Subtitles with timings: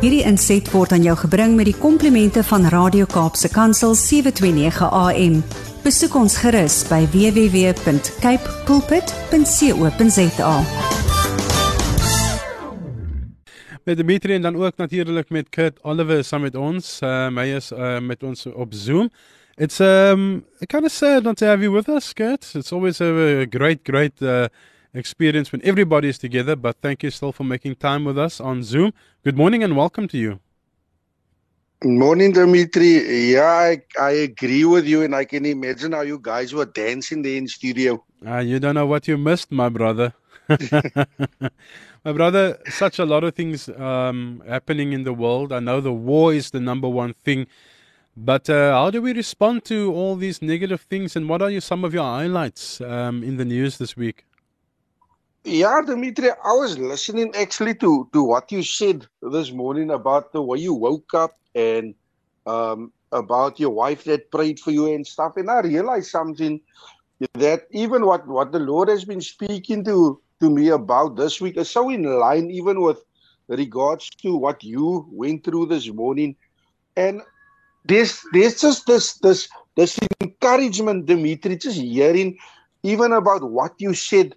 [0.00, 5.34] Hierdie inset word aan jou gebring met die komplimente van Radio Kaapse Kansel 729 AM.
[5.84, 10.54] Besoek ons gerus by www.cape pulpit.co.za.
[13.84, 16.88] Met Dimitri en dan ook natuurlik met Kurt Oliver saam met ons.
[17.04, 19.12] Uh, hy is uh, met ons op Zoom.
[19.60, 22.54] It's um kind of sad not to have you with us, Kurt.
[22.54, 24.48] It's always a, a great great uh,
[24.94, 26.56] experience when everybody is together.
[26.56, 28.92] But thank you still for making time with us on Zoom.
[29.24, 30.40] Good morning and welcome to you.
[31.80, 33.32] Good morning, Dimitri.
[33.32, 37.22] Yeah, I, I agree with you, and I can imagine how you guys were dancing
[37.22, 38.04] there in studio.
[38.26, 40.12] Uh, you don't know what you missed, my brother.
[42.04, 45.54] my brother, such a lot of things um, happening in the world.
[45.54, 47.46] I know the war is the number one thing.
[48.14, 51.62] But uh, how do we respond to all these negative things, and what are you,
[51.62, 54.26] some of your highlights um, in the news this week?
[55.44, 60.42] Yeah, Dimitri, I was listening actually to to what you said this morning about the
[60.42, 61.94] way you woke up and
[62.46, 65.36] um, about your wife that prayed for you and stuff.
[65.36, 66.60] And I realized something
[67.34, 71.56] that even what what the Lord has been speaking to to me about this week
[71.56, 73.02] is so in line even with
[73.48, 76.36] regards to what you went through this morning.
[76.96, 77.22] And
[77.84, 82.36] there's there's just this this this encouragement, Dimitri, just hearing
[82.82, 84.34] even about what you said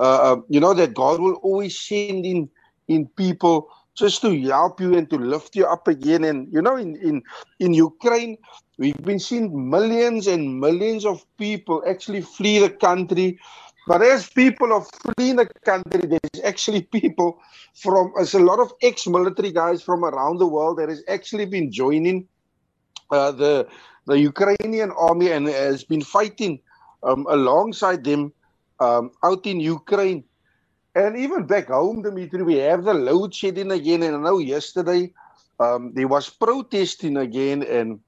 [0.00, 2.48] uh, um, you know that God will always send in
[2.88, 6.24] in people just to help you and to lift you up again.
[6.24, 7.22] And you know, in in
[7.58, 8.38] in Ukraine,
[8.78, 13.38] we've been seeing millions and millions of people actually flee the country.
[13.86, 17.38] But as people are fleeing the country, there's actually people
[17.74, 21.70] from there's a lot of ex-military guys from around the world that has actually been
[21.70, 22.26] joining
[23.10, 23.66] uh, the
[24.06, 26.60] the Ukrainian army and has been fighting
[27.02, 28.32] um, alongside them
[28.80, 30.24] um, out in Ukraine.
[30.94, 34.02] And even back home, Dimitri, we have the load shedding again.
[34.02, 35.12] And I know yesterday
[35.60, 38.00] um, there was protesting again, and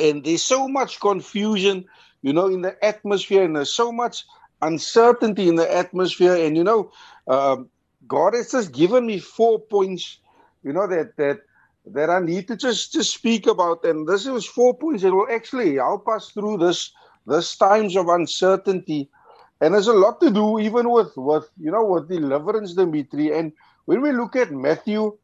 [0.00, 1.84] and there's so much confusion,
[2.22, 4.24] you know, in the atmosphere, and there's so much
[4.62, 6.36] uncertainty in the atmosphere.
[6.36, 6.92] And you know,
[7.28, 7.68] um,
[8.06, 10.18] God has just given me four points,
[10.62, 11.40] you know, that that
[11.86, 13.84] that I need to just just speak about.
[13.84, 16.92] And this is four points that will actually help us through this
[17.26, 19.10] this times of uncertainty
[19.60, 23.32] and there's a lot to do even with with you know with deliverance dimitri.
[23.32, 23.52] And
[23.84, 25.16] when we look at matthew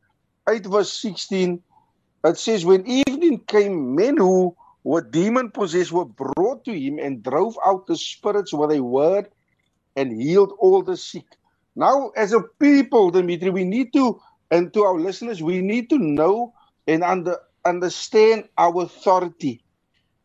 [0.49, 1.63] 8 verse 16
[2.25, 4.55] it says when evening came men who
[4.85, 9.29] were demon possessed were brought to him and drove out the spirits with a word
[9.97, 11.25] and healed all the sick.
[11.75, 14.21] Now as a people dimitri we need to
[14.51, 16.53] and to our listeners we need to know
[16.87, 19.65] and under, understand our authority.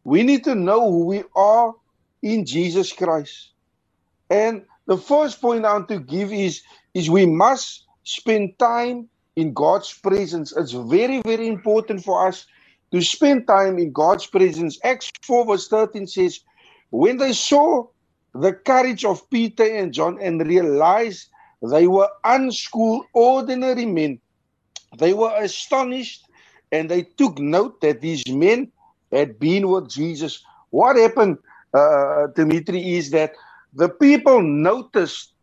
[0.04, 1.74] We need to know who we are
[2.24, 3.52] in jesus christ
[4.32, 6.62] and the first point I want to give is
[6.94, 10.56] is we must spend time in God's presence.
[10.56, 12.46] It's very, very important for us
[12.92, 14.80] to spend time in God's presence.
[14.84, 16.40] Acts 4 verse 13 says,
[16.90, 17.88] When they saw
[18.34, 21.28] the courage of Peter and John and realized
[21.62, 24.20] they were unschooled, ordinary men,
[24.98, 26.26] they were astonished
[26.72, 28.72] and they took note that these men
[29.12, 30.44] had been with Jesus.
[30.70, 31.38] What happened,
[31.74, 33.34] uh, Dimitri, is that
[33.74, 35.34] the people noticed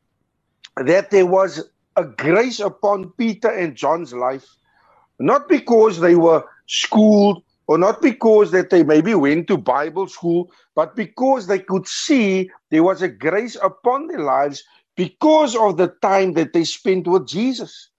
[0.76, 4.46] that there was a grace upon Peter and John's life,
[5.18, 10.50] not because they were schooled or not because that they maybe went to Bible school,
[10.74, 14.64] but because they could see there was a grace upon their lives
[14.96, 17.90] because of the time that they spent with Jesus.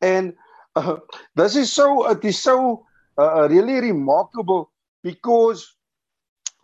[0.00, 0.34] And
[0.76, 0.96] uh,
[1.34, 2.86] this is so, it is so
[3.18, 4.70] uh, really remarkable
[5.02, 5.76] because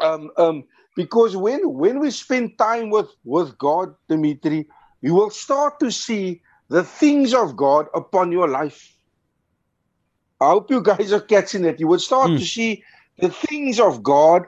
[0.00, 0.64] um, um,
[0.94, 4.66] because when when we spend time with with god dimitri
[5.00, 8.97] you will start to see the things of god upon your life.
[10.41, 11.78] I hope you guys are catching it.
[11.78, 12.38] You will start mm.
[12.38, 12.82] to see
[13.19, 14.47] the things of god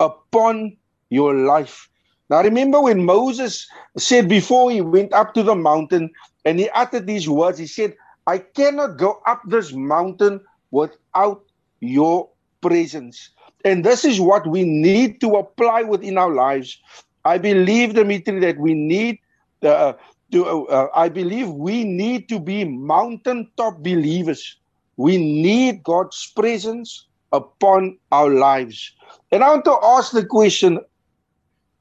[0.00, 0.76] upon
[1.10, 1.88] your life.
[2.30, 6.10] Now remember when moses said before he went up to the mountain
[6.44, 7.94] and he uttered these words he said
[8.26, 10.40] i cannot go up this mountain
[10.72, 11.44] without
[11.80, 12.28] your
[12.60, 13.30] presence
[13.64, 16.78] and this is what we need to apply within our lives.
[17.24, 19.18] I believe, Dimitri, that we need
[19.62, 19.94] uh,
[20.32, 24.56] to, uh, I believe we need to be mountaintop believers.
[24.96, 28.92] We need God's presence upon our lives.
[29.32, 30.78] And I want to ask the question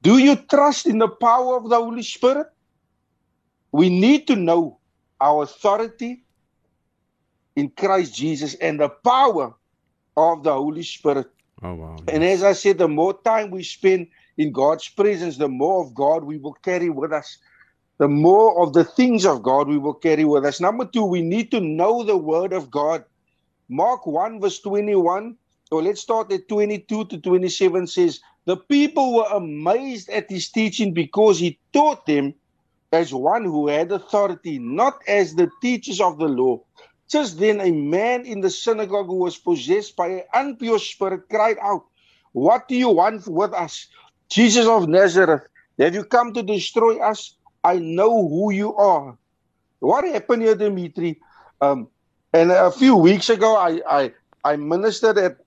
[0.01, 2.47] Do you trust in the power of the Holy Spirit?
[3.71, 4.79] We need to know
[5.21, 6.23] our authority
[7.55, 9.53] in Christ Jesus and the power
[10.17, 11.27] of the Holy Spirit.
[11.63, 11.97] Oh, wow.
[12.07, 14.07] And as I said, the more time we spend
[14.37, 17.37] in God's presence, the more of God we will carry with us.
[17.99, 20.61] the more of the things of God we will carry with us.
[20.61, 23.05] Number two, we need to know the word of God.
[23.69, 25.37] Mark 1, verse 21,
[25.71, 30.93] or let's start at 22 to 27 says, The people were amazed at his teaching
[30.93, 32.35] because he taught them
[32.91, 36.61] as one who had authority, not as the teachers of the law.
[37.11, 41.57] Just then, a man in the synagogue who was possessed by an impure spirit cried
[41.61, 41.85] out,
[42.33, 43.87] What do you want with us?
[44.29, 45.43] Jesus of Nazareth,
[45.79, 47.37] have you come to destroy us?
[47.63, 49.17] I know who you are.
[49.79, 51.19] What happened here, Dimitri?
[51.61, 51.89] Um,
[52.33, 54.13] and a few weeks ago, I, I,
[54.43, 55.37] I ministered at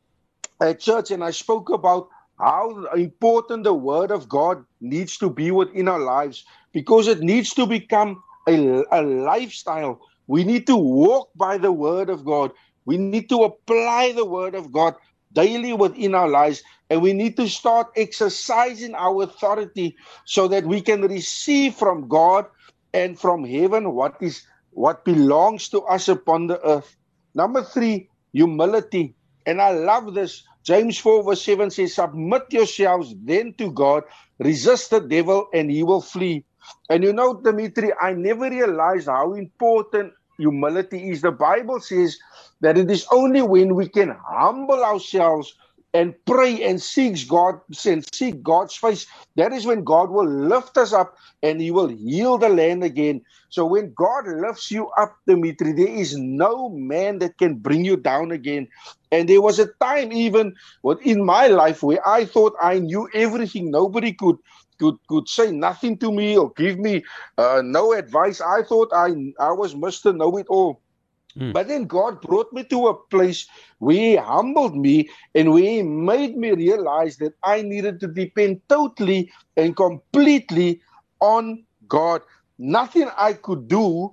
[0.61, 2.09] a church and I spoke about
[2.41, 7.55] how important the word of God needs to be within our lives because it needs
[7.55, 10.01] to become a, a lifestyle.
[10.29, 12.53] We need to walk by the word of God.
[12.87, 14.97] We need to apply the word of God
[15.35, 19.97] daily within our lives and we need to start exercising our authority
[20.27, 22.47] so that we can receive from God
[22.95, 24.43] and from heaven what is
[24.73, 26.97] what belongs to us upon the earth.
[27.35, 29.17] Number 3, humility.
[29.47, 30.45] And I love this.
[30.65, 34.05] James 4 verse 7 says, Submit yourselves then to God,
[34.39, 36.45] resist the devil, and he will flee.
[36.91, 41.23] And you know, Dimitri, I never realized how important humility is.
[41.23, 42.19] The Bible says
[42.61, 45.52] that it is only when we can humble ourselves
[45.94, 49.06] and pray and seek God and seek God's face.
[49.37, 53.23] That is when God will lift us up and He will heal the land again.
[53.49, 57.96] So when God lifts you up, Dimitri, there is no man that can bring you
[57.96, 58.69] down again.
[59.11, 60.55] And there was a time even
[61.02, 63.70] in my life where I thought I knew everything.
[63.70, 64.37] Nobody could
[64.79, 67.05] could could say nothing to me or give me
[67.37, 68.41] uh, no advice.
[68.41, 70.15] I thought I I was Mr.
[70.15, 70.81] Know It All.
[71.37, 71.53] Mm.
[71.53, 73.47] But then God brought me to a place
[73.79, 78.61] where He humbled me and where He made me realize that I needed to depend
[78.69, 80.81] totally and completely
[81.21, 82.23] on God.
[82.59, 84.13] Nothing I could do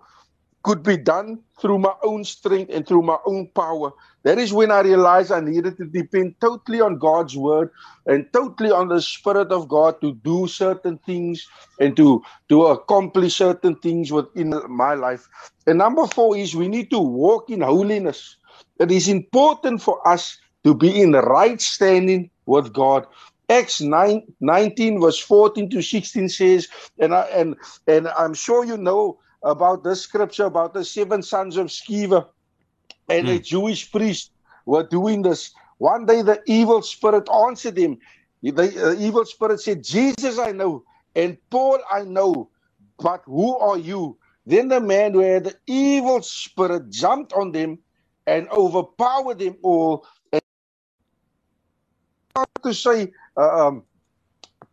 [0.65, 3.91] could be done through my own strength and through my own power.
[4.23, 7.69] That is when I realized I needed to depend totally on God's word
[8.07, 11.47] and totally on the Spirit of God to do certain things
[11.79, 15.27] and to, to accomplish certain things within my life.
[15.67, 18.35] And number four is we need to walk in holiness.
[18.79, 23.05] It is important for us to be in the right standing with God.
[23.49, 27.55] Acts 9, 19 verse 14 to 16 says, and I, and
[27.87, 32.27] and I'm sure you know about this scripture about the seven sons of Sceva
[33.07, 33.35] and mm.
[33.35, 34.31] a Jewish priest
[34.65, 35.53] were doing this.
[35.77, 37.99] One day the evil spirit answered him.
[38.41, 40.83] The uh, evil spirit said, Jesus I know,
[41.15, 42.49] and Paul I know,
[42.99, 44.17] but who are you?
[44.45, 47.79] Then the man who had the evil spirit jumped on them
[48.27, 50.05] and overpowered them all.
[50.31, 50.41] And
[52.63, 53.83] to say uh, um,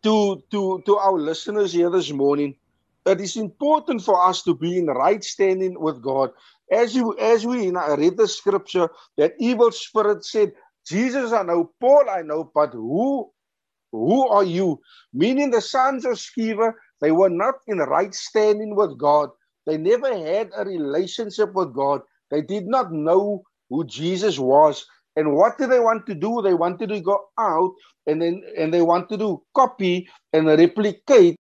[0.03, 2.55] to to to our listeners here this morning,
[3.05, 6.31] it is important for us to be in right standing with God.
[6.71, 10.53] As you as we read the scripture, that evil spirit said,
[10.87, 13.29] Jesus I know, Paul I know, but who
[13.91, 14.79] who are you?
[15.13, 19.29] Meaning the sons of Sceva, they were not in right standing with God.
[19.67, 22.01] They never had a relationship with God.
[22.31, 24.85] They did not know who Jesus was.
[25.15, 26.41] And what did they want to do?
[26.41, 27.71] They wanted to go out
[28.07, 31.37] and then and they wanted to do copy and replicate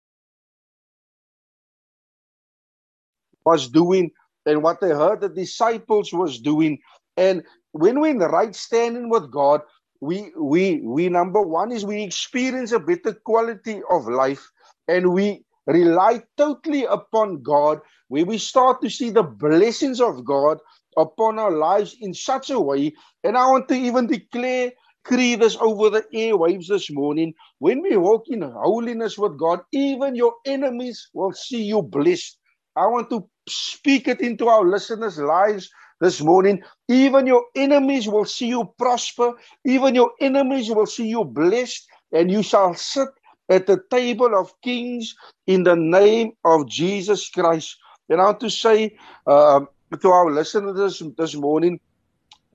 [3.48, 4.10] was doing
[4.46, 6.78] and what they heard the disciples was doing.
[7.16, 9.60] And when we're in the right standing with God,
[10.00, 14.44] we we we number one is we experience a better quality of life
[14.86, 20.58] and we rely totally upon God, where we start to see the blessings of God
[20.96, 22.94] upon our lives in such a way.
[23.24, 24.72] And I want to even declare
[25.04, 27.34] creed this over the airwaves this morning.
[27.58, 32.38] When we walk in holiness with God, even your enemies will see you blessed.
[32.76, 36.62] I want to speak it into our listeners' lives this morning.
[36.88, 39.32] Even your enemies will see you prosper.
[39.64, 43.08] Even your enemies will see you blessed, and you shall sit
[43.48, 45.14] at the table of kings
[45.46, 47.76] in the name of Jesus Christ.
[48.08, 49.60] And I want to say uh,
[50.00, 51.80] to our listeners this, morning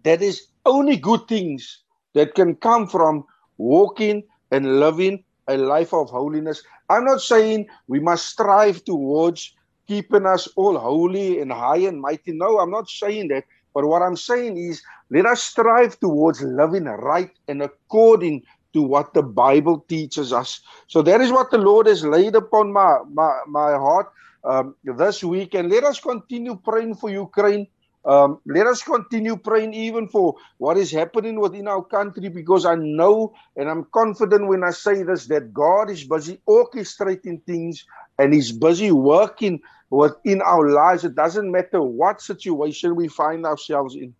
[0.04, 1.84] that is only good things
[2.14, 3.24] that can come from
[3.58, 6.64] walking and living a life of holiness.
[6.90, 9.54] I'm not saying we must strive towards
[9.88, 12.34] keeping us all holy and high and mighty.
[12.34, 13.46] No, I'm not saying that.
[13.74, 19.14] But what I'm saying is let us strive towards living right and according to what
[19.14, 20.62] the Bible teaches us.
[20.88, 24.08] So that is what the Lord has laid upon my, my, my heart
[24.46, 25.56] um, this week.
[25.56, 27.68] And let us continue praying for Ukraine.
[28.06, 32.76] Um, let us continue praying even for what is happening within our country because I
[32.76, 37.86] know and I'm confident when I say this that God is busy orchestrating things
[38.20, 41.06] and He's busy working within our lives.
[41.06, 44.14] It doesn't matter what situation we find ourselves in.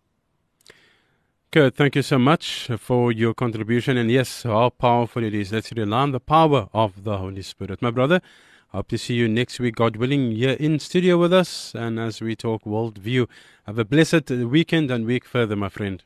[1.50, 1.76] Good.
[1.76, 3.96] Thank you so much for your contribution.
[3.96, 5.52] And yes, how powerful it is.
[5.52, 7.80] Let's rely on the power of the Holy Spirit.
[7.80, 8.20] My brother,
[8.74, 11.74] hope to see you next week, God willing, here in studio with us.
[11.74, 13.28] And as we talk worldview,
[13.66, 16.02] have a blessed weekend and week further, my friend.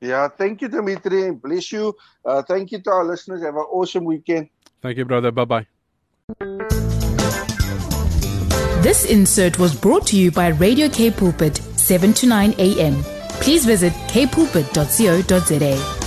[0.00, 1.32] Yeah, thank you, Dimitri.
[1.32, 1.96] Bless you.
[2.24, 3.42] Uh, thank you to our listeners.
[3.42, 4.48] Have an awesome weekend.
[4.82, 5.30] Thank you, brother.
[5.30, 5.66] Bye bye.
[8.82, 13.02] This insert was brought to you by Radio Cape Pulpit, 7 to 9 a.m.
[13.40, 16.03] Please visit capepulpit.co.za.